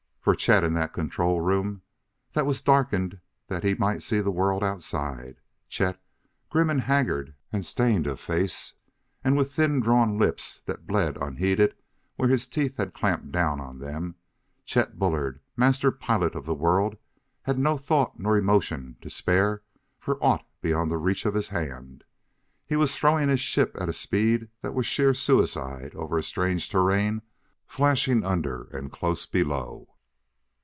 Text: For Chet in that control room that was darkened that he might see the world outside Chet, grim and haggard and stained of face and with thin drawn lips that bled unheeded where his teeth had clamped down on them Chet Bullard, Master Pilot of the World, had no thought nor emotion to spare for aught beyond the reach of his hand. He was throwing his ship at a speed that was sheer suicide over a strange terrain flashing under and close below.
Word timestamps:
For 0.23 0.35
Chet 0.35 0.63
in 0.63 0.75
that 0.75 0.93
control 0.93 1.41
room 1.41 1.81
that 2.33 2.45
was 2.45 2.61
darkened 2.61 3.19
that 3.47 3.63
he 3.63 3.73
might 3.73 4.03
see 4.03 4.19
the 4.19 4.29
world 4.29 4.63
outside 4.63 5.37
Chet, 5.67 5.99
grim 6.51 6.69
and 6.69 6.81
haggard 6.81 7.33
and 7.51 7.65
stained 7.65 8.05
of 8.05 8.19
face 8.19 8.73
and 9.23 9.35
with 9.35 9.51
thin 9.53 9.79
drawn 9.79 10.19
lips 10.19 10.61
that 10.67 10.85
bled 10.85 11.17
unheeded 11.17 11.73
where 12.17 12.29
his 12.29 12.47
teeth 12.47 12.77
had 12.77 12.93
clamped 12.93 13.31
down 13.31 13.59
on 13.59 13.79
them 13.79 14.13
Chet 14.63 14.99
Bullard, 14.99 15.39
Master 15.57 15.89
Pilot 15.89 16.35
of 16.35 16.45
the 16.45 16.53
World, 16.53 16.97
had 17.41 17.57
no 17.57 17.75
thought 17.75 18.19
nor 18.19 18.37
emotion 18.37 18.97
to 19.01 19.09
spare 19.09 19.63
for 19.97 20.23
aught 20.23 20.45
beyond 20.61 20.91
the 20.91 20.97
reach 20.99 21.25
of 21.25 21.33
his 21.33 21.49
hand. 21.49 22.03
He 22.67 22.75
was 22.75 22.95
throwing 22.95 23.27
his 23.27 23.39
ship 23.41 23.75
at 23.81 23.89
a 23.89 23.91
speed 23.91 24.49
that 24.61 24.75
was 24.75 24.85
sheer 24.85 25.15
suicide 25.15 25.95
over 25.95 26.15
a 26.15 26.21
strange 26.23 26.69
terrain 26.69 27.23
flashing 27.65 28.23
under 28.23 28.65
and 28.71 28.91
close 28.91 29.25
below. 29.25 29.87